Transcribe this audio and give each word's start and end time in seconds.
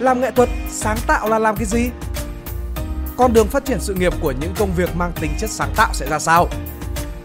Làm 0.00 0.20
nghệ 0.20 0.30
thuật, 0.30 0.48
sáng 0.68 0.96
tạo 1.06 1.28
là 1.28 1.38
làm 1.38 1.56
cái 1.56 1.66
gì? 1.66 1.90
Con 3.16 3.32
đường 3.32 3.46
phát 3.46 3.64
triển 3.64 3.80
sự 3.80 3.94
nghiệp 3.94 4.12
của 4.20 4.32
những 4.40 4.52
công 4.58 4.70
việc 4.76 4.96
mang 4.96 5.12
tính 5.20 5.30
chất 5.38 5.50
sáng 5.50 5.72
tạo 5.76 5.94
sẽ 5.94 6.08
ra 6.10 6.18
sao? 6.18 6.48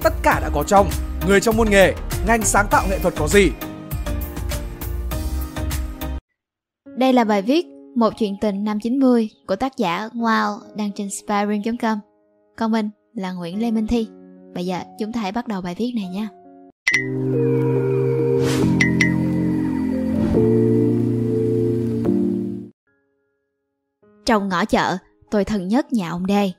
Tất 0.03 0.13
cả 0.23 0.39
đã 0.39 0.49
có 0.53 0.63
trong 0.67 0.89
Người 1.27 1.39
trong 1.39 1.57
môn 1.57 1.69
nghề, 1.69 1.93
ngành 2.27 2.43
sáng 2.43 2.67
tạo 2.71 2.85
nghệ 2.89 2.99
thuật 2.99 3.13
có 3.17 3.27
gì? 3.27 3.51
Đây 6.97 7.13
là 7.13 7.23
bài 7.23 7.41
viết 7.41 7.65
Một 7.95 8.13
chuyện 8.17 8.37
tình 8.41 8.63
năm 8.63 8.79
90 8.79 9.29
của 9.47 9.55
tác 9.55 9.77
giả 9.77 10.09
Wow 10.13 10.59
đăng 10.75 10.91
trên 10.95 11.09
spiring.com. 11.09 11.99
Còn 12.57 12.71
mình 12.71 12.89
là 13.13 13.31
Nguyễn 13.31 13.61
Lê 13.61 13.71
Minh 13.71 13.87
Thi. 13.87 14.07
Bây 14.55 14.65
giờ 14.65 14.79
chúng 14.99 15.13
ta 15.13 15.21
hãy 15.21 15.31
bắt 15.31 15.47
đầu 15.47 15.61
bài 15.61 15.75
viết 15.77 15.91
này 15.95 16.07
nha. 16.07 16.29
Trong 24.33 24.49
ngõ 24.49 24.65
chợ, 24.65 24.97
tôi 25.31 25.45
thân 25.45 25.67
nhất 25.67 25.93
nhà 25.93 26.09
ông 26.09 26.25
Đê. 26.25 26.51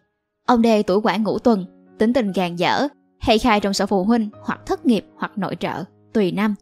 Ông 0.46 0.62
Đê 0.62 0.83
tuổi 0.83 1.01
quản 1.02 1.23
ngũ 1.23 1.38
tuần, 1.38 1.64
tính 1.98 2.12
tình 2.12 2.33
gàn 2.33 2.56
dở, 2.56 2.88
hay 3.20 3.38
khai 3.38 3.60
trong 3.60 3.73
sở 3.73 3.87
phụ 3.87 4.05
huynh 4.05 4.30
hoặc 4.42 4.60
thất 4.66 4.87
nghiệp 4.87 5.06
hoặc 5.16 5.38
nội 5.38 5.56
trợ, 5.60 5.84
tùy 6.12 6.33
năm. 6.33 6.55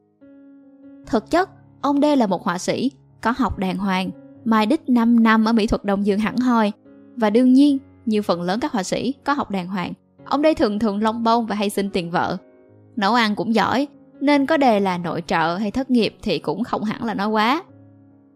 Thực 1.07 1.31
chất, 1.31 1.51
ông 1.81 2.01
Đê 2.01 2.17
là 2.17 2.27
một 2.27 2.45
họa 2.45 2.59
sĩ, 2.59 2.91
có 3.21 3.35
học 3.37 3.59
đàng 3.59 3.77
hoàng, 3.77 4.11
mai 4.45 4.67
đích 4.67 4.89
5 4.89 5.23
năm 5.23 5.45
ở 5.45 5.53
mỹ 5.53 5.67
thuật 5.67 5.85
Đông 5.85 6.07
Dương 6.07 6.19
hẳn 6.19 6.37
hoi. 6.37 6.73
Và 7.17 7.31
đương 7.31 7.53
nhiên, 7.53 7.79
như 8.07 8.23
phần 8.23 8.43
lớn 8.43 8.61
các 8.61 8.73
họa 8.73 8.83
sĩ 8.83 9.15
có 9.25 9.33
học 9.33 9.51
đàng 9.51 9.67
hoàng, 9.67 9.93
ông 10.25 10.43
Đê 10.43 10.55
thường 10.55 10.79
thường 10.79 11.03
lông 11.03 11.23
bông 11.23 11.47
và 11.47 11.55
hay 11.55 11.71
xin 11.71 11.91
tiền 11.91 12.11
vợ. 12.11 12.37
Nấu 12.97 13.15
ăn 13.15 13.35
cũng 13.35 13.55
giỏi, 13.55 13.89
nên 14.21 14.47
có 14.47 14.57
đề 14.57 14.81
là 14.81 14.99
nội 14.99 15.23
trợ 15.27 15.57
hay 15.57 15.71
thất 15.71 15.91
nghiệp 15.91 16.17
thì 16.23 16.39
cũng 16.39 16.65
không 16.65 16.85
hẳn 16.85 17.05
là 17.05 17.15
nói 17.15 17.29
quá. 17.29 17.63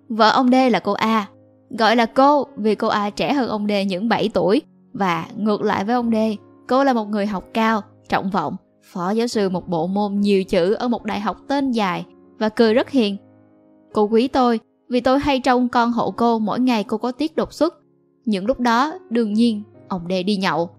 Vợ 0.09 0.31
ông 0.31 0.51
Đê 0.51 0.71
là 0.71 0.81
cô 0.81 0.93
A, 0.93 1.27
gọi 1.71 1.97
là 1.97 2.07
cô 2.07 2.47
vì 2.57 2.75
cô 2.75 2.89
A 2.89 3.11
trẻ 3.11 3.33
hơn 3.33 3.49
ông 3.49 3.67
Đê 3.67 3.85
những 3.85 4.09
7 4.09 4.31
tuổi 4.35 4.63
và 4.93 5.27
ngược 5.37 5.63
lại 5.63 5.85
với 5.85 5.95
ông 5.95 6.11
Đê, 6.11 6.37
cô 6.69 6.85
là 6.85 6.93
một 6.93 7.09
người 7.09 7.27
học 7.27 7.45
cao, 7.55 7.83
trọng 8.09 8.31
vọng, 8.31 8.57
phó 8.83 9.11
giáo 9.11 9.27
sư 9.27 9.49
một 9.49 9.69
bộ 9.69 9.87
môn 9.87 10.21
nhiều 10.21 10.45
chữ 10.45 10.73
ở 10.73 10.89
một 10.89 11.05
đại 11.05 11.21
học 11.21 11.37
tên 11.49 11.71
dài 11.71 12.07
và 12.39 12.49
cười 12.49 12.75
rất 12.75 12.91
hiền. 12.91 13.17
Cô 13.93 14.09
quý 14.09 14.29
tôi 14.29 14.61
vì 14.89 15.01
tôi 15.01 15.19
hay 15.19 15.41
trông 15.41 15.69
con 15.69 15.93
hộ 15.93 16.11
cô 16.11 16.39
mỗi 16.39 16.61
ngày 16.61 16.85
cô 16.85 16.99
có 16.99 17.13
tiết 17.13 17.37
đột 17.37 17.53
xuất. 17.53 17.75
Những 18.25 18.47
lúc 18.47 18.61
đó, 18.61 18.95
đương 19.11 19.33
nhiên, 19.33 19.63
ông 19.89 20.09
Đê 20.09 20.23
đi 20.23 20.37
nhậu. 20.37 20.71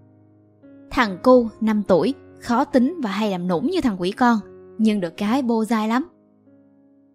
Thằng 0.90 1.18
cu, 1.22 1.48
5 1.60 1.82
tuổi, 1.88 2.14
khó 2.40 2.64
tính 2.64 3.00
và 3.02 3.10
hay 3.10 3.30
làm 3.30 3.48
nũng 3.48 3.66
như 3.66 3.80
thằng 3.80 4.00
quỷ 4.00 4.10
con, 4.10 4.38
nhưng 4.78 5.00
được 5.00 5.16
cái 5.16 5.42
bô 5.42 5.64
dai 5.64 5.88
lắm. 5.88 6.08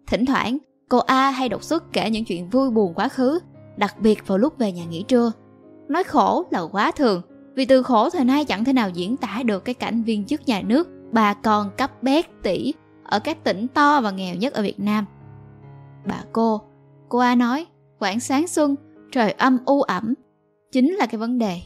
Thỉnh 0.06 0.26
thoảng, 0.26 0.58
cô 0.88 0.98
A 0.98 1.30
hay 1.30 1.48
đột 1.48 1.62
xuất 1.62 1.92
kể 1.92 2.10
những 2.10 2.24
chuyện 2.24 2.48
vui 2.48 2.70
buồn 2.70 2.94
quá 2.94 3.08
khứ, 3.08 3.38
đặc 3.76 4.00
biệt 4.00 4.26
vào 4.26 4.38
lúc 4.38 4.58
về 4.58 4.72
nhà 4.72 4.84
nghỉ 4.84 5.02
trưa. 5.02 5.32
Nói 5.88 6.04
khổ 6.04 6.44
là 6.50 6.60
quá 6.60 6.90
thường, 6.90 7.22
vì 7.54 7.64
từ 7.64 7.82
khổ 7.82 8.10
thời 8.10 8.24
nay 8.24 8.44
chẳng 8.44 8.64
thể 8.64 8.72
nào 8.72 8.90
diễn 8.90 9.16
tả 9.16 9.42
được 9.44 9.64
cái 9.64 9.74
cảnh 9.74 10.02
viên 10.02 10.24
chức 10.24 10.46
nhà 10.46 10.62
nước, 10.62 10.88
bà 11.12 11.34
con 11.34 11.70
cấp 11.76 12.02
bét 12.02 12.26
tỷ 12.42 12.74
ở 13.04 13.18
các 13.18 13.44
tỉnh 13.44 13.66
to 13.68 14.00
và 14.00 14.10
nghèo 14.10 14.34
nhất 14.34 14.52
ở 14.52 14.62
Việt 14.62 14.80
Nam. 14.80 15.04
Bà 16.06 16.22
cô, 16.32 16.60
cô 17.08 17.18
A 17.18 17.34
nói, 17.34 17.66
khoảng 17.98 18.20
sáng 18.20 18.48
xuân, 18.48 18.74
trời 19.12 19.32
âm 19.32 19.58
u 19.64 19.82
ẩm, 19.82 20.14
chính 20.72 20.94
là 20.94 21.06
cái 21.06 21.18
vấn 21.18 21.38
đề. 21.38 21.60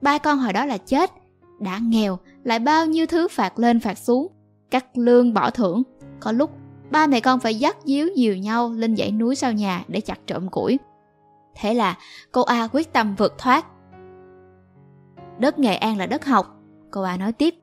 Ba 0.00 0.18
con 0.18 0.38
hồi 0.38 0.52
đó 0.52 0.66
là 0.66 0.78
chết, 0.78 1.10
đã 1.60 1.78
nghèo, 1.82 2.18
lại 2.44 2.58
bao 2.58 2.86
nhiêu 2.86 3.06
thứ 3.06 3.28
phạt 3.28 3.58
lên 3.58 3.80
phạt 3.80 3.98
xuống, 3.98 4.28
cắt 4.70 4.98
lương 4.98 5.34
bỏ 5.34 5.50
thưởng. 5.50 5.82
Có 6.20 6.32
lúc, 6.32 6.50
ba 6.90 7.06
mẹ 7.06 7.20
con 7.20 7.40
phải 7.40 7.54
dắt 7.54 7.76
díu 7.84 8.08
dìu 8.16 8.36
nhau 8.36 8.72
lên 8.72 8.96
dãy 8.96 9.12
núi 9.12 9.34
sau 9.34 9.52
nhà 9.52 9.84
để 9.88 10.00
chặt 10.00 10.18
trộm 10.26 10.48
củi. 10.48 10.78
Thế 11.54 11.74
là 11.74 11.98
cô 12.32 12.42
A 12.42 12.68
quyết 12.72 12.92
tâm 12.92 13.14
vượt 13.14 13.38
thoát 13.38 13.66
Đất 15.38 15.58
Nghệ 15.58 15.74
An 15.74 15.98
là 15.98 16.06
đất 16.06 16.24
học, 16.24 16.46
cô 16.90 17.02
A 17.02 17.16
nói 17.16 17.32
tiếp, 17.32 17.54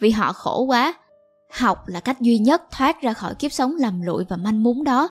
vì 0.00 0.10
họ 0.10 0.32
khổ 0.32 0.62
quá. 0.62 0.94
Học 1.58 1.88
là 1.88 2.00
cách 2.00 2.20
duy 2.20 2.38
nhất 2.38 2.62
thoát 2.70 3.02
ra 3.02 3.12
khỏi 3.12 3.34
kiếp 3.34 3.52
sống 3.52 3.74
lầm 3.78 4.02
lụi 4.02 4.24
và 4.28 4.36
manh 4.36 4.62
mún 4.62 4.84
đó. 4.84 5.08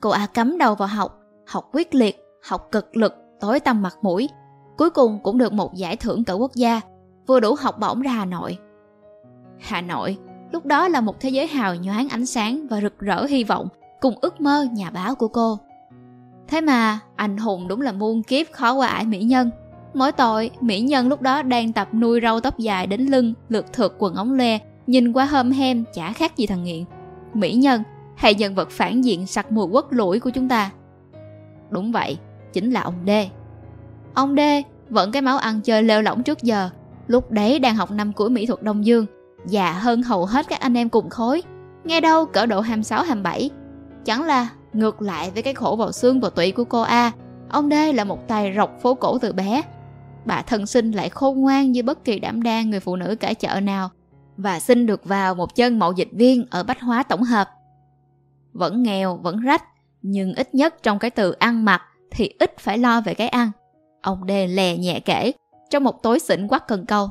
Cô 0.00 0.10
A 0.10 0.26
cắm 0.26 0.58
đầu 0.58 0.74
vào 0.74 0.88
học, 0.88 1.18
học 1.46 1.68
quyết 1.72 1.94
liệt, 1.94 2.24
học 2.48 2.68
cực 2.72 2.96
lực, 2.96 3.14
tối 3.40 3.60
tâm 3.60 3.82
mặt 3.82 3.96
mũi. 4.02 4.28
Cuối 4.78 4.90
cùng 4.90 5.18
cũng 5.22 5.38
được 5.38 5.52
một 5.52 5.74
giải 5.74 5.96
thưởng 5.96 6.24
cỡ 6.24 6.34
quốc 6.34 6.54
gia, 6.54 6.80
vừa 7.26 7.40
đủ 7.40 7.56
học 7.60 7.78
bổng 7.78 8.00
ra 8.00 8.10
Hà 8.10 8.24
Nội. 8.24 8.58
Hà 9.60 9.80
Nội, 9.80 10.18
lúc 10.52 10.66
đó 10.66 10.88
là 10.88 11.00
một 11.00 11.20
thế 11.20 11.28
giới 11.28 11.46
hào 11.46 11.74
nhoáng 11.74 12.08
ánh 12.08 12.26
sáng 12.26 12.66
và 12.70 12.80
rực 12.80 12.98
rỡ 12.98 13.24
hy 13.24 13.44
vọng, 13.44 13.68
cùng 14.00 14.14
ước 14.20 14.40
mơ 14.40 14.66
nhà 14.72 14.90
báo 14.90 15.14
của 15.14 15.28
cô. 15.28 15.58
Thế 16.48 16.60
mà, 16.60 16.98
anh 17.16 17.36
hùng 17.36 17.68
đúng 17.68 17.80
là 17.80 17.92
muôn 17.92 18.22
kiếp 18.22 18.46
khó 18.52 18.72
qua 18.72 18.88
ải 18.88 19.06
mỹ 19.06 19.22
nhân. 19.22 19.50
Mỗi 19.94 20.12
tội, 20.12 20.50
mỹ 20.60 20.80
nhân 20.80 21.08
lúc 21.08 21.22
đó 21.22 21.42
đang 21.42 21.72
tập 21.72 21.88
nuôi 21.94 22.20
râu 22.22 22.40
tóc 22.40 22.58
dài 22.58 22.86
đến 22.86 23.00
lưng, 23.00 23.34
lượt 23.48 23.72
thượt 23.72 23.92
quần 23.98 24.14
ống 24.14 24.32
le, 24.32 24.58
nhìn 24.86 25.12
qua 25.12 25.24
hôm 25.24 25.50
hem 25.50 25.84
chả 25.94 26.12
khác 26.12 26.36
gì 26.36 26.46
thằng 26.46 26.64
nghiện. 26.64 26.84
Mỹ 27.34 27.54
nhân, 27.54 27.82
hay 28.16 28.34
nhân 28.34 28.54
vật 28.54 28.70
phản 28.70 29.04
diện 29.04 29.26
sặc 29.26 29.52
mùi 29.52 29.66
quất 29.72 29.84
lũi 29.90 30.20
của 30.20 30.30
chúng 30.30 30.48
ta. 30.48 30.70
Đúng 31.70 31.92
vậy, 31.92 32.18
chính 32.52 32.70
là 32.70 32.80
ông 32.80 32.94
D. 33.06 33.10
Ông 34.14 34.36
D 34.36 34.40
vẫn 34.90 35.12
cái 35.12 35.22
máu 35.22 35.38
ăn 35.38 35.60
chơi 35.60 35.82
lêu 35.82 36.02
lỏng 36.02 36.22
trước 36.22 36.42
giờ, 36.42 36.70
lúc 37.06 37.30
đấy 37.30 37.58
đang 37.58 37.76
học 37.76 37.90
năm 37.90 38.12
cuối 38.12 38.30
mỹ 38.30 38.46
thuật 38.46 38.62
Đông 38.62 38.86
Dương, 38.86 39.06
già 39.46 39.72
hơn 39.72 40.02
hầu 40.02 40.26
hết 40.26 40.48
các 40.48 40.60
anh 40.60 40.76
em 40.76 40.88
cùng 40.88 41.10
khối, 41.10 41.42
nghe 41.84 42.00
đâu 42.00 42.26
cỡ 42.26 42.46
độ 42.46 42.60
26 42.60 43.02
27. 43.02 43.50
Chẳng 44.04 44.24
là 44.24 44.48
ngược 44.78 45.02
lại 45.02 45.30
với 45.30 45.42
cái 45.42 45.54
khổ 45.54 45.76
vào 45.78 45.92
xương 45.92 46.20
vào 46.20 46.30
tủy 46.30 46.52
của 46.52 46.64
cô 46.64 46.80
A, 46.80 47.12
ông 47.48 47.70
D 47.70 47.74
là 47.94 48.04
một 48.04 48.28
tài 48.28 48.52
rọc 48.56 48.80
phố 48.82 48.94
cổ 48.94 49.18
từ 49.18 49.32
bé, 49.32 49.62
bà 50.24 50.42
thân 50.42 50.66
sinh 50.66 50.92
lại 50.92 51.08
khôn 51.08 51.40
ngoan 51.40 51.72
như 51.72 51.82
bất 51.82 52.04
kỳ 52.04 52.18
đảm 52.18 52.42
đang 52.42 52.70
người 52.70 52.80
phụ 52.80 52.96
nữ 52.96 53.14
cả 53.20 53.34
chợ 53.34 53.60
nào 53.60 53.90
và 54.36 54.60
xin 54.60 54.86
được 54.86 55.04
vào 55.04 55.34
một 55.34 55.54
chân 55.54 55.78
mậu 55.78 55.92
dịch 55.92 56.08
viên 56.12 56.46
ở 56.50 56.62
Bách 56.62 56.80
Hóa 56.80 57.02
Tổng 57.02 57.22
hợp. 57.22 57.48
Vẫn 58.52 58.82
nghèo, 58.82 59.16
vẫn 59.16 59.40
rách, 59.40 59.64
nhưng 60.02 60.34
ít 60.34 60.54
nhất 60.54 60.82
trong 60.82 60.98
cái 60.98 61.10
từ 61.10 61.32
ăn 61.32 61.64
mặc 61.64 61.82
thì 62.10 62.30
ít 62.38 62.58
phải 62.58 62.78
lo 62.78 63.00
về 63.00 63.14
cái 63.14 63.28
ăn. 63.28 63.50
Ông 64.02 64.26
Đê 64.26 64.46
lè 64.46 64.76
nhẹ 64.76 65.00
kể, 65.00 65.32
trong 65.70 65.84
một 65.84 66.02
tối 66.02 66.18
xỉn 66.18 66.48
quắc 66.48 66.68
cần 66.68 66.86
câu. 66.86 67.08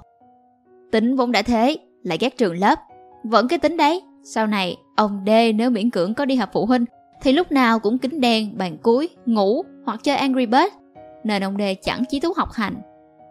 Tính 0.91 1.15
vốn 1.15 1.31
đã 1.31 1.41
thế, 1.41 1.77
lại 2.03 2.17
ghét 2.21 2.37
trường 2.37 2.59
lớp. 2.59 2.79
Vẫn 3.23 3.47
cái 3.47 3.59
tính 3.59 3.77
đấy, 3.77 4.01
sau 4.23 4.47
này 4.47 4.77
ông 4.95 5.25
Đê 5.25 5.53
nếu 5.53 5.69
miễn 5.69 5.89
cưỡng 5.89 6.13
có 6.13 6.25
đi 6.25 6.35
học 6.35 6.49
phụ 6.53 6.65
huynh 6.65 6.85
thì 7.21 7.31
lúc 7.31 7.51
nào 7.51 7.79
cũng 7.79 7.97
kính 7.97 8.21
đen, 8.21 8.57
bàn 8.57 8.77
cuối, 8.83 9.09
ngủ 9.25 9.63
hoặc 9.85 9.99
chơi 10.03 10.15
Angry 10.15 10.45
Birds. 10.45 10.75
Nên 11.23 11.43
ông 11.43 11.57
Đê 11.57 11.75
chẳng 11.75 12.03
chí 12.09 12.19
thú 12.19 12.33
học 12.37 12.51
hành 12.51 12.75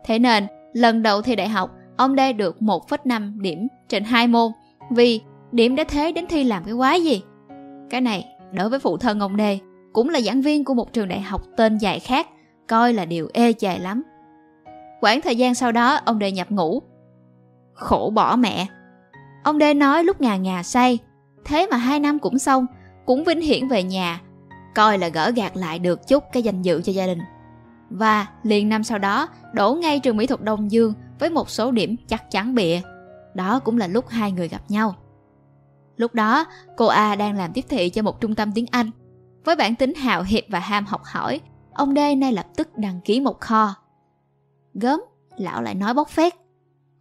Thế 0.06 0.18
nên, 0.18 0.46
lần 0.72 1.02
đầu 1.02 1.22
thi 1.22 1.36
đại 1.36 1.48
học, 1.48 1.70
ông 1.96 2.14
Đê 2.16 2.32
được 2.32 2.56
1,5 2.60 3.40
điểm 3.40 3.68
trên 3.88 4.04
hai 4.04 4.26
môn. 4.26 4.52
Vì 4.90 5.20
điểm 5.52 5.76
đã 5.76 5.84
thế 5.88 6.12
đến 6.12 6.26
thi 6.28 6.44
làm 6.44 6.64
cái 6.64 6.74
quái 6.74 7.04
gì? 7.04 7.22
Cái 7.90 8.00
này, 8.00 8.26
đối 8.52 8.68
với 8.68 8.78
phụ 8.78 8.96
thân 8.96 9.20
ông 9.20 9.36
Đê, 9.36 9.58
cũng 9.92 10.08
là 10.08 10.20
giảng 10.20 10.42
viên 10.42 10.64
của 10.64 10.74
một 10.74 10.92
trường 10.92 11.08
đại 11.08 11.20
học 11.20 11.42
tên 11.56 11.78
dài 11.78 12.00
khác, 12.00 12.28
coi 12.68 12.92
là 12.92 13.04
điều 13.04 13.28
ê 13.32 13.52
chề 13.52 13.78
lắm. 13.78 14.02
Quãng 15.00 15.20
thời 15.20 15.36
gian 15.36 15.54
sau 15.54 15.72
đó, 15.72 15.98
ông 16.04 16.18
Đê 16.18 16.32
nhập 16.32 16.50
ngủ. 16.50 16.82
Khổ 17.72 18.12
bỏ 18.14 18.36
mẹ. 18.36 18.66
Ông 19.44 19.58
Đê 19.58 19.74
nói 19.74 20.04
lúc 20.04 20.20
ngà 20.20 20.36
ngà 20.36 20.62
say, 20.62 20.98
thế 21.44 21.66
mà 21.70 21.76
hai 21.76 22.00
năm 22.00 22.18
cũng 22.18 22.38
xong, 22.38 22.66
cũng 23.06 23.24
vinh 23.24 23.40
hiển 23.40 23.68
về 23.68 23.82
nhà, 23.82 24.20
coi 24.74 24.98
là 24.98 25.08
gỡ 25.08 25.32
gạt 25.36 25.56
lại 25.56 25.78
được 25.78 26.08
chút 26.08 26.24
cái 26.32 26.42
danh 26.42 26.62
dự 26.62 26.82
cho 26.82 26.92
gia 26.92 27.06
đình. 27.06 27.18
Và 27.90 28.26
liền 28.42 28.68
năm 28.68 28.84
sau 28.84 28.98
đó, 28.98 29.28
đổ 29.52 29.74
ngay 29.74 30.00
trường 30.00 30.16
mỹ 30.16 30.26
thuật 30.26 30.42
Đông 30.42 30.70
Dương 30.70 30.92
với 31.18 31.30
một 31.30 31.50
số 31.50 31.70
điểm 31.70 31.96
chắc 32.08 32.30
chắn 32.30 32.54
bịa. 32.54 32.80
Đó 33.34 33.58
cũng 33.58 33.78
là 33.78 33.86
lúc 33.86 34.08
hai 34.08 34.32
người 34.32 34.48
gặp 34.48 34.62
nhau. 34.68 34.94
Lúc 35.96 36.14
đó, 36.14 36.44
cô 36.76 36.86
A 36.86 37.14
đang 37.14 37.36
làm 37.36 37.52
tiếp 37.52 37.64
thị 37.68 37.90
cho 37.90 38.02
một 38.02 38.20
trung 38.20 38.34
tâm 38.34 38.52
tiếng 38.52 38.66
Anh. 38.70 38.90
Với 39.44 39.56
bản 39.56 39.74
tính 39.74 39.94
hào 39.94 40.22
hiệp 40.22 40.44
và 40.48 40.58
ham 40.58 40.86
học 40.86 41.00
hỏi, 41.04 41.40
ông 41.72 41.94
D 41.94 41.98
nay 42.18 42.32
lập 42.32 42.46
tức 42.56 42.68
đăng 42.76 43.00
ký 43.04 43.20
một 43.20 43.40
kho. 43.40 43.74
Gớm, 44.74 45.00
lão 45.36 45.62
lại 45.62 45.74
nói 45.74 45.94
bóc 45.94 46.08
phét. 46.08 46.34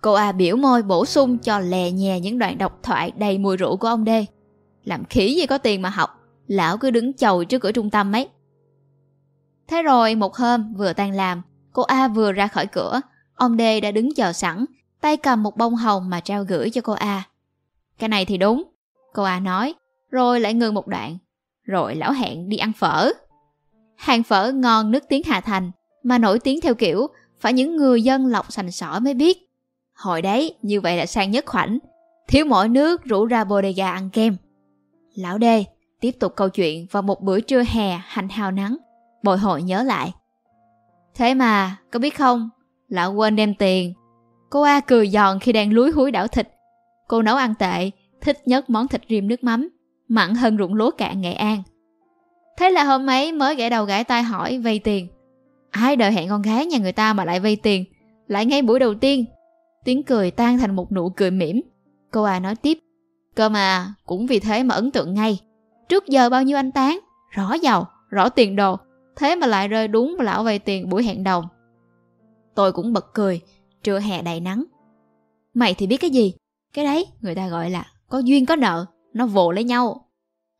Cô 0.01 0.13
A 0.13 0.31
biểu 0.31 0.55
môi 0.55 0.83
bổ 0.83 1.05
sung 1.05 1.37
cho 1.37 1.59
lè 1.59 1.91
nhè 1.91 2.19
những 2.19 2.39
đoạn 2.39 2.57
độc 2.57 2.79
thoại 2.83 3.11
đầy 3.17 3.37
mùi 3.37 3.57
rượu 3.57 3.77
của 3.77 3.87
ông 3.87 4.05
D. 4.05 4.09
Làm 4.85 5.05
khỉ 5.05 5.35
gì 5.35 5.45
có 5.45 5.57
tiền 5.57 5.81
mà 5.81 5.89
học, 5.89 6.09
lão 6.47 6.77
cứ 6.77 6.91
đứng 6.91 7.13
chầu 7.13 7.43
trước 7.43 7.59
cửa 7.59 7.71
trung 7.71 7.89
tâm 7.89 8.15
ấy. 8.15 8.29
Thế 9.67 9.81
rồi 9.81 10.15
một 10.15 10.35
hôm 10.35 10.73
vừa 10.73 10.93
tan 10.93 11.11
làm, 11.11 11.41
cô 11.73 11.83
A 11.83 12.07
vừa 12.07 12.31
ra 12.31 12.47
khỏi 12.47 12.65
cửa, 12.65 13.01
ông 13.35 13.57
D 13.57 13.61
đã 13.83 13.91
đứng 13.91 14.13
chờ 14.13 14.33
sẵn, 14.33 14.65
tay 15.01 15.17
cầm 15.17 15.43
một 15.43 15.57
bông 15.57 15.75
hồng 15.75 16.09
mà 16.09 16.19
trao 16.19 16.43
gửi 16.43 16.69
cho 16.69 16.81
cô 16.81 16.93
A. 16.93 17.23
Cái 17.99 18.09
này 18.09 18.25
thì 18.25 18.37
đúng, 18.37 18.63
cô 19.13 19.23
A 19.23 19.39
nói, 19.39 19.73
rồi 20.11 20.39
lại 20.39 20.53
ngừng 20.53 20.73
một 20.73 20.87
đoạn. 20.87 21.17
Rồi 21.63 21.95
lão 21.95 22.11
hẹn 22.11 22.49
đi 22.49 22.57
ăn 22.57 22.73
phở. 22.73 23.11
Hàng 23.95 24.23
phở 24.23 24.51
ngon 24.51 24.91
nước 24.91 25.03
tiếng 25.09 25.21
Hà 25.25 25.41
Thành, 25.41 25.71
mà 26.03 26.17
nổi 26.17 26.39
tiếng 26.39 26.61
theo 26.61 26.75
kiểu 26.75 27.07
phải 27.39 27.53
những 27.53 27.75
người 27.75 28.03
dân 28.03 28.25
lọc 28.25 28.51
sành 28.51 28.71
sỏi 28.71 28.99
mới 28.99 29.13
biết. 29.13 29.37
Hồi 29.93 30.21
đấy, 30.21 30.55
như 30.61 30.81
vậy 30.81 30.97
là 30.97 31.05
sang 31.05 31.31
nhất 31.31 31.45
khoảnh. 31.45 31.79
Thiếu 32.27 32.45
mỗi 32.45 32.69
nước 32.69 33.03
rủ 33.03 33.25
ra 33.25 33.43
bodega 33.43 33.91
ăn 33.91 34.09
kem. 34.09 34.37
Lão 35.15 35.37
đê 35.37 35.65
tiếp 36.01 36.11
tục 36.11 36.33
câu 36.35 36.49
chuyện 36.49 36.85
vào 36.91 37.03
một 37.03 37.21
bữa 37.21 37.39
trưa 37.39 37.63
hè 37.67 37.99
hành 38.05 38.29
hào 38.29 38.51
nắng 38.51 38.77
bồi 39.23 39.37
hồi 39.37 39.63
nhớ 39.63 39.83
lại. 39.83 40.13
Thế 41.15 41.33
mà, 41.33 41.77
có 41.91 41.99
biết 41.99 42.17
không, 42.17 42.49
lão 42.87 43.13
quên 43.13 43.35
đem 43.35 43.53
tiền. 43.55 43.93
Cô 44.49 44.61
A 44.61 44.79
cười 44.79 45.09
giòn 45.09 45.39
khi 45.39 45.51
đang 45.51 45.73
lúi 45.73 45.91
húi 45.91 46.11
đảo 46.11 46.27
thịt. 46.27 46.49
Cô 47.07 47.21
nấu 47.21 47.35
ăn 47.35 47.55
tệ, 47.55 47.91
thích 48.21 48.37
nhất 48.45 48.69
món 48.69 48.87
thịt 48.87 49.01
rim 49.09 49.27
nước 49.27 49.43
mắm, 49.43 49.69
mặn 50.07 50.35
hơn 50.35 50.57
ruộng 50.57 50.73
lúa 50.73 50.91
cạn 50.91 51.21
Nghệ 51.21 51.33
An. 51.33 51.63
Thế 52.57 52.69
là 52.69 52.83
hôm 52.83 53.09
ấy 53.09 53.31
mới 53.31 53.55
gãy 53.55 53.69
đầu 53.69 53.85
gãy 53.85 54.03
tai 54.03 54.23
hỏi 54.23 54.59
vay 54.59 54.79
tiền. 54.79 55.07
Ai 55.71 55.95
đợi 55.95 56.11
hẹn 56.11 56.29
con 56.29 56.41
gái 56.41 56.65
nhà 56.65 56.77
người 56.77 56.91
ta 56.91 57.13
mà 57.13 57.25
lại 57.25 57.39
vay 57.39 57.55
tiền, 57.55 57.85
lại 58.27 58.45
ngay 58.45 58.61
buổi 58.61 58.79
đầu 58.79 58.93
tiên. 58.93 59.25
Tiếng 59.85 60.03
cười 60.03 60.31
tan 60.31 60.57
thành 60.57 60.75
một 60.75 60.91
nụ 60.91 61.09
cười 61.09 61.31
mỉm. 61.31 61.61
Cô 62.11 62.23
A 62.23 62.39
nói 62.39 62.55
tiếp, 62.55 62.77
cơ 63.35 63.49
mà 63.49 63.93
cũng 64.05 64.27
vì 64.27 64.39
thế 64.39 64.63
mà 64.63 64.75
ấn 64.75 64.91
tượng 64.91 65.13
ngay. 65.13 65.41
Trước 65.89 66.07
giờ 66.07 66.29
bao 66.29 66.43
nhiêu 66.43 66.57
anh 66.57 66.71
tán, 66.71 66.99
rõ 67.31 67.53
giàu, 67.53 67.87
rõ 68.09 68.29
tiền 68.29 68.55
đồ, 68.55 68.77
thế 69.15 69.35
mà 69.35 69.47
lại 69.47 69.67
rơi 69.67 69.87
đúng 69.87 70.15
lão 70.19 70.43
vay 70.43 70.59
tiền 70.59 70.89
buổi 70.89 71.03
hẹn 71.03 71.23
đầu. 71.23 71.43
Tôi 72.55 72.71
cũng 72.71 72.93
bật 72.93 73.13
cười, 73.13 73.41
trưa 73.83 73.99
hè 73.99 74.21
đầy 74.21 74.39
nắng. 74.39 74.63
Mày 75.53 75.73
thì 75.73 75.87
biết 75.87 75.97
cái 75.97 76.09
gì? 76.09 76.33
Cái 76.73 76.85
đấy 76.85 77.07
người 77.21 77.35
ta 77.35 77.47
gọi 77.47 77.69
là 77.69 77.85
có 78.09 78.19
duyên 78.19 78.45
có 78.45 78.55
nợ, 78.55 78.85
nó 79.13 79.25
vồ 79.25 79.51
lấy 79.51 79.63
nhau. 79.63 80.09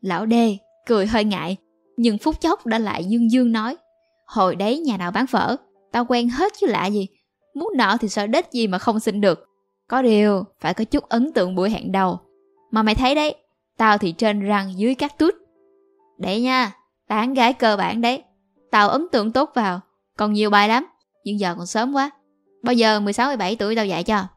Lão 0.02 0.26
đê 0.26 0.58
cười 0.86 1.08
hơi 1.08 1.24
ngại, 1.24 1.58
nhưng 1.98 2.18
phút 2.18 2.42
chốc 2.42 2.66
đã 2.66 2.80
lại 2.80 3.06
dương 3.06 3.32
dương 3.32 3.52
nói. 3.52 3.78
Hồi 4.26 4.56
đấy 4.56 4.80
nhà 4.80 4.98
nào 4.98 5.12
bán 5.12 5.28
phở, 5.28 5.56
tao 5.92 6.06
quen 6.06 6.30
hết 6.30 6.54
chứ 6.60 6.68
lạ 6.68 6.86
gì. 6.86 7.08
Muốn 7.56 7.70
nợ 7.78 7.98
thì 8.00 8.10
sợ 8.10 8.28
đết 8.28 8.52
gì 8.52 8.68
mà 8.68 8.78
không 8.78 9.00
xin 9.00 9.22
được. 9.22 9.48
Có 9.88 10.02
điều, 10.02 10.44
phải 10.60 10.74
có 10.74 10.84
chút 10.84 11.10
ấn 11.10 11.34
tượng 11.34 11.56
buổi 11.56 11.70
hẹn 11.70 11.92
đầu. 11.92 12.20
Mà 12.76 12.84
mày 12.84 12.96
thấy 12.96 13.16
đấy, 13.16 13.36
tao 13.78 13.98
thì 13.98 14.12
trên 14.12 14.40
răng 14.40 14.78
dưới 14.78 14.96
các 14.96 15.18
tút. 15.18 15.36
Đấy 16.18 16.42
nha, 16.42 16.72
tán 17.08 17.34
gái 17.34 17.54
cơ 17.54 17.78
bản 17.78 18.02
đấy. 18.02 18.24
Tao 18.72 18.90
ấn 18.90 19.08
tượng 19.12 19.32
tốt 19.32 19.52
vào, 19.56 19.80
còn 20.18 20.34
nhiều 20.34 20.50
bài 20.50 20.70
lắm, 20.70 20.86
nhưng 21.24 21.40
giờ 21.40 21.56
còn 21.58 21.66
sớm 21.66 21.94
quá. 21.94 22.10
Bao 22.64 22.74
giờ 22.74 23.00
16-17 23.00 23.56
tuổi 23.60 23.76
tao 23.76 23.86
dạy 23.86 24.04
cho. 24.04 24.28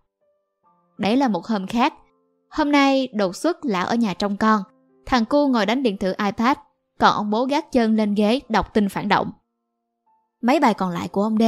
Đấy 0.98 1.16
là 1.16 1.28
một 1.28 1.46
hôm 1.46 1.66
khác. 1.66 1.94
Hôm 2.50 2.72
nay 2.72 3.08
đột 3.14 3.36
xuất 3.36 3.64
lão 3.64 3.86
ở 3.86 3.94
nhà 3.94 4.14
trong 4.14 4.36
con. 4.36 4.62
Thằng 5.06 5.24
cu 5.24 5.48
ngồi 5.48 5.66
đánh 5.66 5.82
điện 5.82 5.96
tử 5.96 6.14
iPad, 6.24 6.56
còn 6.98 7.14
ông 7.14 7.30
bố 7.30 7.44
gác 7.44 7.72
chân 7.72 7.96
lên 7.96 8.14
ghế 8.14 8.40
đọc 8.48 8.74
tin 8.74 8.88
phản 8.88 9.08
động. 9.08 9.30
Mấy 10.42 10.60
bài 10.60 10.74
còn 10.74 10.90
lại 10.90 11.08
của 11.08 11.22
ông 11.22 11.38
D, 11.38 11.42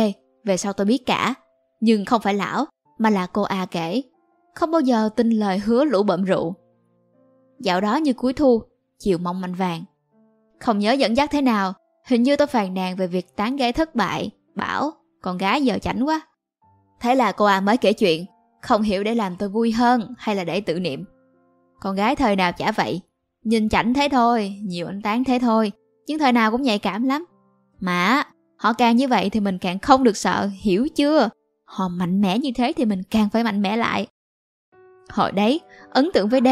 về 0.44 0.56
sau 0.56 0.72
tôi 0.72 0.86
biết 0.86 1.06
cả. 1.06 1.34
Nhưng 1.80 2.04
không 2.04 2.20
phải 2.20 2.34
lão, 2.34 2.64
mà 2.98 3.10
là 3.10 3.26
cô 3.26 3.42
A 3.42 3.66
kể. 3.66 4.02
Không 4.54 4.70
bao 4.70 4.80
giờ 4.80 5.08
tin 5.16 5.30
lời 5.30 5.58
hứa 5.58 5.84
lũ 5.84 6.02
bậm 6.02 6.24
rượu. 6.24 6.59
Dạo 7.60 7.80
đó 7.80 7.96
như 7.96 8.12
cuối 8.12 8.32
thu, 8.32 8.62
chiều 8.98 9.18
mong 9.18 9.40
manh 9.40 9.54
vàng. 9.54 9.84
Không 10.60 10.78
nhớ 10.78 10.92
dẫn 10.92 11.16
dắt 11.16 11.30
thế 11.32 11.42
nào, 11.42 11.72
hình 12.06 12.22
như 12.22 12.36
tôi 12.36 12.46
phàn 12.46 12.74
nàn 12.74 12.96
về 12.96 13.06
việc 13.06 13.36
tán 13.36 13.56
gái 13.56 13.72
thất 13.72 13.94
bại, 13.94 14.30
bảo 14.54 14.92
con 15.22 15.38
gái 15.38 15.62
giờ 15.62 15.78
chảnh 15.78 16.08
quá. 16.08 16.20
Thế 17.00 17.14
là 17.14 17.32
cô 17.32 17.44
A 17.44 17.60
mới 17.60 17.76
kể 17.76 17.92
chuyện, 17.92 18.24
không 18.62 18.82
hiểu 18.82 19.04
để 19.04 19.14
làm 19.14 19.36
tôi 19.36 19.48
vui 19.48 19.72
hơn 19.72 20.14
hay 20.18 20.36
là 20.36 20.44
để 20.44 20.60
tự 20.60 20.80
niệm. 20.80 21.04
Con 21.80 21.96
gái 21.96 22.16
thời 22.16 22.36
nào 22.36 22.52
chả 22.52 22.72
vậy, 22.72 23.00
nhìn 23.44 23.68
chảnh 23.68 23.94
thế 23.94 24.08
thôi, 24.10 24.54
nhiều 24.62 24.86
anh 24.86 25.02
tán 25.02 25.24
thế 25.24 25.38
thôi, 25.38 25.72
nhưng 26.06 26.18
thời 26.18 26.32
nào 26.32 26.50
cũng 26.50 26.62
nhạy 26.62 26.78
cảm 26.78 27.04
lắm. 27.04 27.24
Mà 27.80 28.22
họ 28.56 28.72
càng 28.72 28.96
như 28.96 29.08
vậy 29.08 29.30
thì 29.30 29.40
mình 29.40 29.58
càng 29.58 29.78
không 29.78 30.04
được 30.04 30.16
sợ, 30.16 30.50
hiểu 30.60 30.88
chưa? 30.96 31.28
Họ 31.64 31.88
mạnh 31.88 32.20
mẽ 32.20 32.38
như 32.38 32.50
thế 32.54 32.72
thì 32.76 32.84
mình 32.84 33.02
càng 33.10 33.28
phải 33.30 33.44
mạnh 33.44 33.62
mẽ 33.62 33.76
lại. 33.76 34.06
Hồi 35.10 35.32
đấy, 35.32 35.60
ấn 35.90 36.10
tượng 36.14 36.28
với 36.28 36.40
D, 36.40 36.48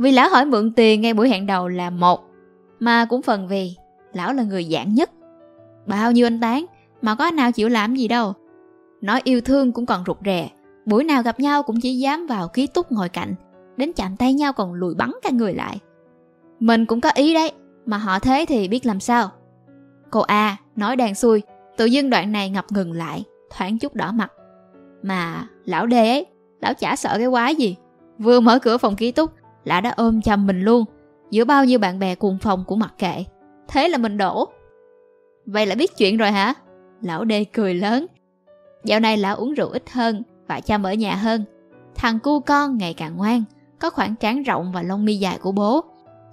vì 0.00 0.12
lão 0.12 0.28
hỏi 0.28 0.44
mượn 0.44 0.72
tiền 0.72 1.00
ngay 1.00 1.14
buổi 1.14 1.28
hẹn 1.28 1.46
đầu 1.46 1.68
là 1.68 1.90
một, 1.90 2.20
mà 2.78 3.04
cũng 3.04 3.22
phần 3.22 3.48
vì 3.48 3.76
lão 4.12 4.32
là 4.32 4.42
người 4.42 4.64
giản 4.64 4.94
nhất. 4.94 5.10
Bao 5.86 6.12
nhiêu 6.12 6.26
anh 6.26 6.40
tán, 6.40 6.66
mà 7.02 7.14
có 7.14 7.24
anh 7.24 7.36
nào 7.36 7.52
chịu 7.52 7.68
làm 7.68 7.94
gì 7.94 8.08
đâu. 8.08 8.32
Nói 9.00 9.20
yêu 9.24 9.40
thương 9.40 9.72
cũng 9.72 9.86
còn 9.86 10.04
rụt 10.06 10.16
rè, 10.24 10.48
buổi 10.86 11.04
nào 11.04 11.22
gặp 11.22 11.40
nhau 11.40 11.62
cũng 11.62 11.80
chỉ 11.80 11.98
dám 11.98 12.26
vào 12.26 12.48
ký 12.48 12.66
túc 12.66 12.92
ngồi 12.92 13.08
cạnh, 13.08 13.34
đến 13.76 13.92
chạm 13.92 14.16
tay 14.16 14.34
nhau 14.34 14.52
còn 14.52 14.72
lùi 14.72 14.94
bắn 14.94 15.10
cả 15.22 15.30
người 15.30 15.54
lại. 15.54 15.78
Mình 16.60 16.86
cũng 16.86 17.00
có 17.00 17.10
ý 17.14 17.34
đấy, 17.34 17.52
mà 17.86 17.98
họ 17.98 18.18
thế 18.18 18.44
thì 18.48 18.68
biết 18.68 18.86
làm 18.86 19.00
sao. 19.00 19.30
Cô 20.10 20.20
A 20.20 20.56
nói 20.76 20.96
đàn 20.96 21.14
xuôi 21.14 21.42
tự 21.76 21.84
dưng 21.84 22.10
đoạn 22.10 22.32
này 22.32 22.50
ngập 22.50 22.64
ngừng 22.72 22.92
lại, 22.92 23.24
thoáng 23.56 23.78
chút 23.78 23.94
đỏ 23.94 24.12
mặt. 24.12 24.32
Mà 25.02 25.48
lão 25.64 25.86
đê 25.86 26.08
ấy, 26.10 26.26
lão 26.60 26.74
chả 26.74 26.96
sợ 26.96 27.18
cái 27.18 27.28
quái 27.30 27.54
gì. 27.54 27.76
Vừa 28.18 28.40
mở 28.40 28.58
cửa 28.58 28.78
phòng 28.78 28.96
ký 28.96 29.12
túc, 29.12 29.30
lão 29.64 29.80
đã 29.80 29.94
ôm 29.96 30.22
chầm 30.22 30.46
mình 30.46 30.60
luôn, 30.60 30.84
giữa 31.30 31.44
bao 31.44 31.64
nhiêu 31.64 31.78
bạn 31.78 31.98
bè 31.98 32.14
cùng 32.14 32.38
phòng 32.38 32.64
của 32.66 32.76
mặc 32.76 32.94
kệ. 32.98 33.24
Thế 33.68 33.88
là 33.88 33.98
mình 33.98 34.18
đổ. 34.18 34.48
Vậy 35.46 35.66
là 35.66 35.74
biết 35.74 35.96
chuyện 35.96 36.16
rồi 36.16 36.30
hả? 36.30 36.54
Lão 37.02 37.24
đê 37.24 37.44
cười 37.44 37.74
lớn. 37.74 38.06
Dạo 38.84 39.00
này 39.00 39.16
lão 39.16 39.36
uống 39.36 39.54
rượu 39.54 39.68
ít 39.68 39.90
hơn 39.90 40.22
và 40.48 40.60
chăm 40.60 40.82
ở 40.82 40.92
nhà 40.92 41.14
hơn. 41.14 41.44
Thằng 41.94 42.18
cu 42.18 42.40
con 42.40 42.78
ngày 42.78 42.94
càng 42.94 43.16
ngoan, 43.16 43.44
có 43.78 43.90
khoảng 43.90 44.14
trán 44.16 44.42
rộng 44.42 44.72
và 44.72 44.82
lông 44.82 45.04
mi 45.04 45.16
dài 45.16 45.38
của 45.42 45.52
bố. 45.52 45.84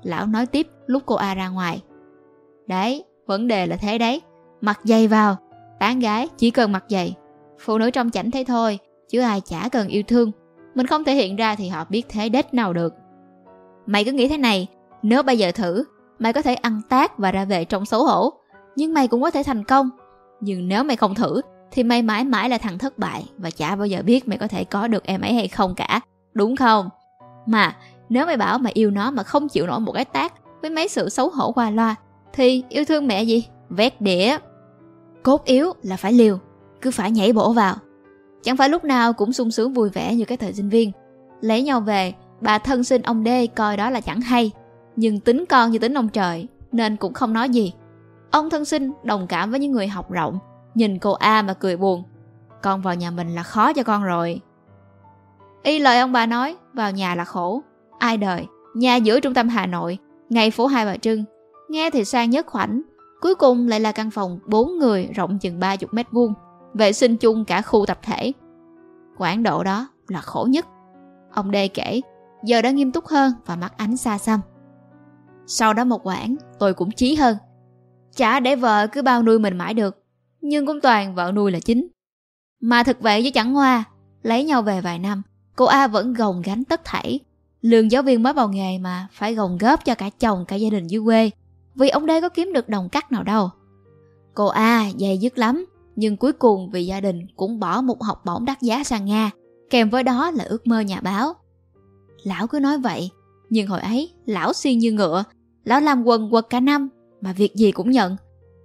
Lão 0.04 0.28
nói 0.28 0.46
tiếp 0.46 0.68
lúc 0.86 1.04
cô 1.06 1.16
A 1.16 1.36
ra 1.36 1.50
ngoài. 1.50 1.84
Đấy, 2.68 3.04
vấn 3.26 3.48
đề 3.48 3.68
là 3.68 3.76
thế 3.76 3.98
đấy. 3.98 4.22
Mặc 4.62 4.80
dày 4.84 5.08
vào, 5.08 5.38
tán 5.80 6.00
gái 6.00 6.28
chỉ 6.38 6.52
cần 6.52 6.72
mặc 6.72 6.86
dày. 6.90 7.16
Phụ 7.60 7.78
nữ 7.78 7.92
trong 7.92 8.12
chảnh 8.12 8.32
thế 8.32 8.44
thôi, 8.48 8.80
chứ 9.10 9.22
ai 9.22 9.42
chả 9.42 9.70
cần 9.70 9.88
yêu 9.88 10.04
thương. 10.08 10.32
Mình 10.76 10.88
không 10.88 11.04
thể 11.04 11.16
hiện 11.16 11.36
ra 11.36 11.56
thì 11.56 11.68
họ 11.68 11.86
biết 11.90 12.06
thế 12.10 12.30
đết 12.30 12.54
nào 12.54 12.74
được. 12.74 12.94
Mày 13.88 14.04
cứ 14.04 14.12
nghĩ 14.12 14.28
thế 14.28 14.38
này, 14.38 14.68
nếu 15.04 15.24
bây 15.24 15.38
giờ 15.38 15.52
thử, 15.52 15.84
mày 16.20 16.34
có 16.34 16.42
thể 16.42 16.56
ăn 16.56 16.82
tác 16.90 17.18
và 17.18 17.32
ra 17.32 17.46
về 17.46 17.66
trong 17.66 17.86
xấu 17.86 18.06
hổ. 18.06 18.34
Nhưng 18.76 18.94
mày 18.94 19.08
cũng 19.08 19.22
có 19.22 19.32
thể 19.32 19.44
thành 19.44 19.64
công. 19.64 19.90
Nhưng 20.42 20.68
nếu 20.68 20.84
mày 20.84 20.98
không 20.98 21.16
thử, 21.16 21.42
thì 21.72 21.84
mày 21.84 22.02
mãi 22.02 22.24
mãi 22.24 22.50
là 22.50 22.58
thằng 22.58 22.78
thất 22.78 22.98
bại 22.98 23.26
và 23.38 23.50
chả 23.50 23.76
bao 23.76 23.88
giờ 23.88 24.02
biết 24.06 24.28
mày 24.28 24.38
có 24.38 24.48
thể 24.48 24.64
có 24.64 24.88
được 24.88 25.04
em 25.04 25.22
ấy 25.22 25.34
hay 25.34 25.48
không 25.48 25.76
cả. 25.76 26.02
Đúng 26.34 26.56
không? 26.56 26.90
Mà 27.46 27.76
nếu 28.10 28.26
mày 28.26 28.38
bảo 28.38 28.58
mày 28.58 28.74
yêu 28.74 28.92
nó 28.92 29.12
mà 29.12 29.24
không 29.24 29.50
chịu 29.50 29.68
nổi 29.68 29.80
một 29.80 29.92
cái 29.92 30.06
tác 30.06 30.34
với 30.62 30.70
mấy 30.70 30.88
sự 30.88 31.10
xấu 31.10 31.30
hổ 31.30 31.52
qua 31.52 31.70
loa 31.70 31.96
thì 32.34 32.64
yêu 32.70 32.86
thương 32.86 33.08
mẹ 33.08 33.24
gì? 33.24 33.48
Vét 33.70 34.02
đĩa. 34.02 34.38
Cốt 35.24 35.46
yếu 35.46 35.74
là 35.84 35.98
phải 35.98 36.14
liều, 36.14 36.40
cứ 36.82 36.92
phải 36.92 37.12
nhảy 37.12 37.34
bổ 37.34 37.54
vào. 37.54 37.76
Chẳng 38.44 38.58
phải 38.58 38.70
lúc 38.70 38.84
nào 38.84 39.14
cũng 39.14 39.34
sung 39.34 39.52
sướng 39.52 39.74
vui 39.74 39.90
vẻ 39.90 40.16
như 40.16 40.26
cái 40.26 40.38
thời 40.38 40.54
sinh 40.54 40.70
viên. 40.70 40.92
Lấy 41.42 41.62
nhau 41.62 41.82
về, 41.82 42.14
bà 42.42 42.58
thân 42.58 42.84
sinh 42.84 43.02
ông 43.02 43.24
đê 43.24 43.48
coi 43.48 43.78
đó 43.78 43.90
là 43.90 44.02
chẳng 44.02 44.22
hay. 44.22 44.52
Nhưng 44.96 45.20
tính 45.20 45.46
con 45.50 45.72
như 45.72 45.80
tính 45.80 45.94
ông 45.94 46.10
trời, 46.10 46.48
nên 46.72 46.96
cũng 46.96 47.14
không 47.14 47.34
nói 47.34 47.50
gì. 47.50 47.74
Ông 48.32 48.50
thân 48.50 48.66
sinh 48.66 48.92
đồng 49.04 49.28
cảm 49.28 49.52
với 49.52 49.60
những 49.60 49.72
người 49.72 49.88
học 49.88 50.12
rộng, 50.12 50.40
nhìn 50.76 51.00
cô 51.00 51.12
A 51.12 51.42
mà 51.42 51.54
cười 51.54 51.78
buồn. 51.78 52.04
Con 52.62 52.82
vào 52.82 52.96
nhà 52.96 53.12
mình 53.12 53.36
là 53.36 53.44
khó 53.44 53.74
cho 53.74 53.84
con 53.84 54.04
rồi. 54.04 54.42
Y 55.64 55.80
lời 55.80 56.00
ông 56.00 56.12
bà 56.12 56.26
nói, 56.26 56.56
vào 56.74 56.92
nhà 56.92 57.16
là 57.16 57.26
khổ. 57.26 57.62
Ai 58.00 58.18
đời, 58.18 58.46
nhà 58.76 58.96
giữa 58.96 59.20
trung 59.20 59.34
tâm 59.34 59.50
Hà 59.50 59.66
Nội, 59.66 59.98
ngay 60.30 60.52
phố 60.52 60.68
Hai 60.68 60.86
Bà 60.86 60.98
Trưng. 60.98 61.24
Nghe 61.70 61.90
thì 61.90 62.06
sang 62.06 62.30
nhất 62.30 62.46
khoảnh, 62.46 62.82
cuối 63.22 63.36
cùng 63.36 63.68
lại 63.68 63.80
là 63.80 63.92
căn 63.92 64.12
phòng 64.12 64.40
4 64.48 64.78
người 64.78 65.10
rộng 65.16 65.40
chừng 65.40 65.60
30 65.60 65.88
mét 65.92 66.12
vuông, 66.12 66.34
vệ 66.74 66.94
sinh 66.94 67.18
chung 67.18 67.46
cả 67.46 67.62
khu 67.62 67.86
tập 67.86 68.00
thể. 68.02 68.32
Quảng 69.18 69.44
độ 69.44 69.64
đó 69.64 69.88
là 70.08 70.22
khổ 70.22 70.48
nhất. 70.50 70.66
Ông 71.34 71.52
Đê 71.52 71.68
kể, 71.68 72.02
giờ 72.44 72.62
đã 72.62 72.72
nghiêm 72.72 72.92
túc 72.92 73.06
hơn 73.06 73.34
và 73.46 73.56
mắt 73.56 73.78
ánh 73.78 73.98
xa 73.98 74.18
xăm. 74.18 74.40
Sau 75.48 75.74
đó 75.74 75.84
một 75.84 76.08
quãng, 76.08 76.36
tôi 76.60 76.74
cũng 76.74 76.92
chí 76.92 77.16
hơn. 77.16 77.38
Chả 78.16 78.40
để 78.40 78.56
vợ 78.56 78.88
cứ 78.88 79.02
bao 79.02 79.24
nuôi 79.24 79.40
mình 79.40 79.58
mãi 79.58 79.74
được, 79.74 80.04
nhưng 80.42 80.66
cũng 80.66 80.82
toàn 80.82 81.16
vợ 81.16 81.32
nuôi 81.36 81.52
là 81.52 81.60
chính. 81.60 81.88
Mà 82.62 82.84
thực 82.84 83.02
vậy 83.02 83.24
chứ 83.24 83.30
chẳng 83.34 83.54
hoa, 83.54 83.84
lấy 84.22 84.44
nhau 84.44 84.62
về 84.62 84.82
vài 84.82 85.00
năm, 85.00 85.22
cô 85.56 85.66
A 85.66 85.88
vẫn 85.88 86.14
gồng 86.14 86.42
gánh 86.42 86.64
tất 86.64 86.82
thảy. 86.84 87.20
Lương 87.62 87.92
giáo 87.92 88.04
viên 88.04 88.24
mới 88.24 88.34
vào 88.34 88.50
nghề 88.50 88.78
mà 88.78 89.08
phải 89.12 89.36
gồng 89.36 89.58
góp 89.58 89.86
cho 89.86 89.96
cả 89.96 90.10
chồng 90.20 90.46
cả 90.48 90.56
gia 90.56 90.70
đình 90.70 90.88
dưới 90.88 91.02
quê, 91.06 91.32
vì 91.76 91.90
ông 91.90 92.06
đây 92.06 92.22
có 92.22 92.30
kiếm 92.30 92.54
được 92.54 92.70
đồng 92.70 92.90
cắt 92.90 93.12
nào 93.12 93.24
đâu. 93.24 93.50
Cô 94.34 94.48
A 94.48 94.86
dày 95.00 95.18
dứt 95.18 95.38
lắm, 95.38 95.66
nhưng 95.96 96.18
cuối 96.18 96.34
cùng 96.34 96.70
vì 96.70 96.86
gia 96.86 97.02
đình 97.02 97.28
cũng 97.36 97.60
bỏ 97.60 97.82
một 97.82 98.04
học 98.04 98.22
bổng 98.26 98.46
đắt 98.46 98.62
giá 98.62 98.84
sang 98.84 99.06
Nga, 99.06 99.32
kèm 99.70 99.90
với 99.90 100.04
đó 100.04 100.32
là 100.32 100.44
ước 100.44 100.68
mơ 100.68 100.80
nhà 100.80 101.02
báo. 101.02 101.34
Lão 102.28 102.48
cứ 102.48 102.60
nói 102.60 102.78
vậy, 102.78 103.10
nhưng 103.50 103.68
hồi 103.68 103.80
ấy 103.80 104.12
lão 104.26 104.54
xuyên 104.54 104.78
như 104.80 104.92
ngựa, 104.92 105.24
lão 105.64 105.82
làm 105.82 106.04
quần 106.04 106.32
quật 106.32 106.46
cả 106.50 106.60
năm 106.60 106.90
mà 107.22 107.34
việc 107.34 107.56
gì 107.56 107.72
cũng 107.72 107.92
nhận. 107.92 108.18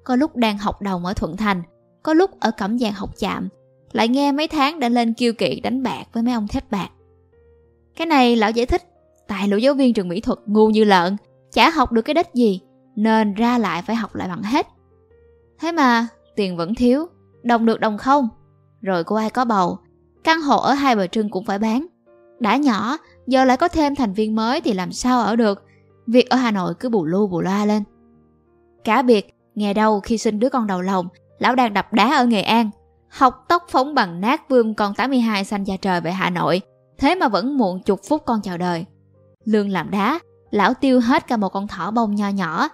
Có 0.04 0.16
lúc 0.16 0.36
đang 0.36 0.58
học 0.58 0.82
đồng 0.82 1.04
ở 1.04 1.14
Thuận 1.14 1.36
Thành, 1.36 1.62
có 2.02 2.14
lúc 2.14 2.40
ở 2.40 2.50
Cẩm 2.50 2.78
Giang 2.78 2.92
học 2.92 3.10
chạm, 3.18 3.48
lại 3.92 4.08
nghe 4.08 4.32
mấy 4.32 4.48
tháng 4.48 4.80
đã 4.80 4.88
lên 4.88 5.14
kiêu 5.14 5.32
kỵ 5.32 5.60
đánh 5.60 5.82
bạc 5.82 6.04
với 6.12 6.22
mấy 6.22 6.34
ông 6.34 6.48
thép 6.48 6.70
bạc. 6.70 6.88
Cái 7.96 8.06
này 8.06 8.36
lão 8.36 8.50
giải 8.50 8.66
thích, 8.66 8.82
tại 9.28 9.48
lũ 9.48 9.56
giáo 9.56 9.74
viên 9.74 9.94
trường 9.94 10.08
mỹ 10.08 10.20
thuật 10.20 10.38
ngu 10.46 10.68
như 10.68 10.84
lợn, 10.84 11.16
chả 11.52 11.70
học 11.70 11.92
được 11.92 12.02
cái 12.02 12.14
đích 12.14 12.34
gì, 12.34 12.60
nên 12.96 13.34
ra 13.34 13.58
lại 13.58 13.82
phải 13.82 13.96
học 13.96 14.14
lại 14.14 14.28
bằng 14.28 14.42
hết. 14.42 14.66
Thế 15.58 15.72
mà, 15.72 16.06
tiền 16.36 16.56
vẫn 16.56 16.74
thiếu, 16.74 17.06
đồng 17.42 17.66
được 17.66 17.80
đồng 17.80 17.98
không. 17.98 18.28
Rồi 18.80 19.04
cô 19.04 19.16
ai 19.16 19.30
có 19.30 19.44
bầu, 19.44 19.78
căn 20.24 20.40
hộ 20.40 20.56
ở 20.56 20.72
hai 20.72 20.96
bờ 20.96 21.06
trưng 21.06 21.30
cũng 21.30 21.44
phải 21.44 21.58
bán. 21.58 21.86
Đã 22.40 22.56
nhỏ, 22.56 22.98
giờ 23.26 23.44
lại 23.44 23.56
có 23.56 23.68
thêm 23.68 23.94
thành 23.94 24.12
viên 24.12 24.34
mới 24.34 24.60
thì 24.60 24.72
làm 24.72 24.92
sao 24.92 25.20
ở 25.20 25.36
được. 25.36 25.64
Việc 26.06 26.30
ở 26.30 26.36
Hà 26.36 26.50
Nội 26.50 26.74
cứ 26.80 26.88
bù 26.88 27.04
lu 27.04 27.26
bù 27.26 27.40
loa 27.40 27.64
lên. 27.64 27.82
Cả 28.84 29.02
biệt, 29.02 29.34
Nghe 29.54 29.74
đâu 29.74 30.00
khi 30.00 30.18
sinh 30.18 30.38
đứa 30.38 30.48
con 30.48 30.66
đầu 30.66 30.82
lòng, 30.82 31.08
lão 31.38 31.54
đang 31.54 31.74
đập 31.74 31.92
đá 31.92 32.16
ở 32.16 32.26
Nghệ 32.26 32.42
An, 32.42 32.70
học 33.08 33.44
tóc 33.48 33.64
phóng 33.68 33.94
bằng 33.94 34.20
nát 34.20 34.48
vương 34.48 34.74
con 34.74 34.94
82 34.94 35.44
xanh 35.44 35.64
da 35.64 35.76
trời 35.76 36.00
về 36.00 36.12
Hà 36.12 36.30
Nội, 36.30 36.60
thế 36.98 37.14
mà 37.14 37.28
vẫn 37.28 37.58
muộn 37.58 37.82
chục 37.82 38.00
phút 38.08 38.22
con 38.26 38.42
chào 38.42 38.58
đời. 38.58 38.84
Lương 39.44 39.68
làm 39.68 39.90
đá, 39.90 40.20
lão 40.50 40.74
tiêu 40.74 41.00
hết 41.00 41.26
cả 41.26 41.36
một 41.36 41.48
con 41.48 41.68
thỏ 41.68 41.90
bông 41.90 42.14
nho 42.14 42.28
nhỏ. 42.28 42.68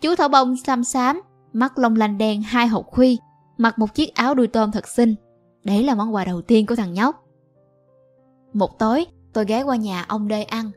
Chú 0.00 0.14
thỏ 0.14 0.28
bông 0.28 0.56
xăm 0.56 0.84
xám, 0.84 1.20
mắt 1.52 1.78
lông 1.78 1.96
lanh 1.96 2.18
đen 2.18 2.42
hai 2.42 2.66
hột 2.66 2.86
khuy, 2.86 3.18
mặc 3.58 3.78
một 3.78 3.94
chiếc 3.94 4.14
áo 4.14 4.34
đuôi 4.34 4.46
tôm 4.46 4.72
thật 4.72 4.88
xinh. 4.88 5.14
Đấy 5.64 5.84
là 5.84 5.94
món 5.94 6.14
quà 6.14 6.24
đầu 6.24 6.42
tiên 6.42 6.66
của 6.66 6.76
thằng 6.76 6.94
nhóc. 6.94 7.24
Một 8.52 8.78
tối, 8.78 9.06
tôi 9.36 9.44
ghé 9.44 9.62
qua 9.62 9.76
nhà 9.76 10.04
ông 10.08 10.28
Đê 10.28 10.42
ăn. 10.42 10.70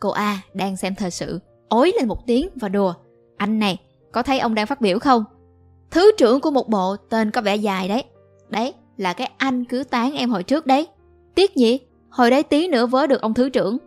Cô 0.00 0.10
A 0.10 0.40
đang 0.52 0.76
xem 0.76 0.94
thời 0.94 1.10
sự, 1.10 1.40
ối 1.68 1.92
lên 1.98 2.08
một 2.08 2.26
tiếng 2.26 2.48
và 2.56 2.68
đùa. 2.68 2.94
Anh 3.36 3.58
này, 3.58 3.80
có 4.12 4.22
thấy 4.22 4.38
ông 4.38 4.54
đang 4.54 4.66
phát 4.66 4.80
biểu 4.80 4.98
không? 4.98 5.24
Thứ 5.90 6.12
trưởng 6.18 6.40
của 6.40 6.50
một 6.50 6.68
bộ 6.68 6.96
tên 6.96 7.30
có 7.30 7.40
vẻ 7.40 7.56
dài 7.56 7.88
đấy. 7.88 8.04
Đấy, 8.48 8.74
là 8.96 9.12
cái 9.12 9.30
anh 9.36 9.64
cứ 9.64 9.84
tán 9.84 10.14
em 10.14 10.30
hồi 10.30 10.42
trước 10.42 10.66
đấy. 10.66 10.88
Tiếc 11.34 11.56
nhỉ, 11.56 11.80
Hồi 12.10 12.30
đấy 12.30 12.42
tí 12.42 12.68
nữa 12.68 12.86
vớ 12.86 13.06
được 13.06 13.20
ông 13.20 13.34
thứ 13.34 13.48
trưởng. 13.48 13.78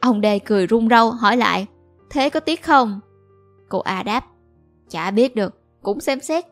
Ông 0.00 0.20
Đê 0.20 0.38
cười 0.38 0.66
run 0.66 0.88
râu 0.88 1.10
hỏi 1.10 1.36
lại, 1.36 1.66
thế 2.10 2.30
có 2.30 2.40
tiếc 2.40 2.64
không? 2.64 3.00
Cô 3.68 3.78
A 3.78 4.02
đáp, 4.02 4.24
chả 4.90 5.10
biết 5.10 5.36
được, 5.36 5.62
cũng 5.82 6.00
xem 6.00 6.20
xét, 6.20 6.44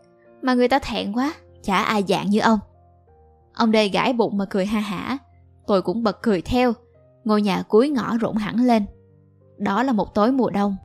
mà 0.42 0.54
người 0.54 0.68
ta 0.68 0.78
thẹn 0.78 1.12
quá, 1.12 1.34
chả 1.62 1.76
ai 1.82 2.04
dạng 2.08 2.30
như 2.30 2.40
ông. 2.40 2.58
Ông 3.54 3.70
Đê 3.70 3.88
gãi 3.88 4.12
bụng 4.12 4.38
mà 4.38 4.44
cười 4.50 4.66
ha 4.66 4.80
hả, 4.80 5.18
tôi 5.66 5.82
cũng 5.82 6.02
bật 6.02 6.22
cười 6.22 6.42
theo, 6.42 6.72
ngôi 7.26 7.42
nhà 7.42 7.62
cuối 7.62 7.88
ngõ 7.88 8.16
rộn 8.16 8.36
hẳn 8.36 8.56
lên. 8.56 8.84
Đó 9.58 9.82
là 9.82 9.92
một 9.92 10.14
tối 10.14 10.32
mùa 10.32 10.50
đông, 10.50 10.76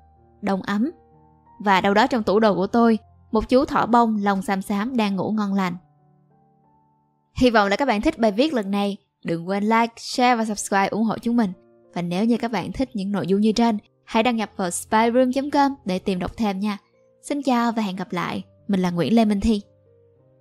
đông 0.42 0.62
ấm. 0.62 0.92
Và 1.60 1.82
đâu 1.82 1.94
đó 1.94 2.08
trong 2.08 2.24
tủ 2.24 2.40
đồ 2.40 2.56
của 2.56 2.68
tôi, 2.68 2.98
một 3.32 3.50
chú 3.50 3.66
thỏ 3.66 3.86
bông 3.86 4.18
lông 4.24 4.42
xám 4.42 4.62
xám 4.62 4.98
đang 4.98 5.16
ngủ 5.16 5.32
ngon 5.32 5.54
lành. 5.54 5.76
Hy 7.36 7.50
vọng 7.50 7.68
là 7.68 7.76
các 7.76 7.88
bạn 7.88 8.02
thích 8.02 8.20
bài 8.20 8.32
viết 8.32 8.54
lần 8.54 8.72
này. 8.72 8.98
Đừng 9.26 9.48
quên 9.48 9.64
like, 9.64 9.94
share 9.98 10.36
và 10.36 10.46
subscribe 10.46 10.88
ủng 10.88 11.04
hộ 11.04 11.18
chúng 11.18 11.38
mình. 11.38 11.52
Và 11.94 12.02
nếu 12.02 12.26
như 12.26 12.38
các 12.38 12.52
bạn 12.52 12.72
thích 12.72 12.90
những 12.94 13.12
nội 13.12 13.28
dung 13.28 13.42
như 13.42 13.52
trên, 13.52 13.78
hãy 14.06 14.24
đăng 14.24 14.36
nhập 14.36 14.50
vào 14.56 14.72
spyroom.com 14.72 15.74
để 15.86 16.00
tìm 16.00 16.20
đọc 16.20 16.32
thêm 16.38 16.60
nha. 16.60 16.78
Xin 17.22 17.42
chào 17.42 17.72
và 17.72 17.82
hẹn 17.82 17.96
gặp 17.96 18.12
lại. 18.12 18.44
Mình 18.68 18.80
là 18.80 18.92
Nguyễn 18.92 19.16
Lê 19.16 19.26
Minh 19.26 19.40
Thi. 19.40 19.62